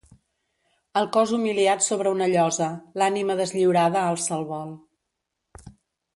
[1.01, 4.75] El cos humiliat sobre una llosa, l’ànima deslliurada alça el vol.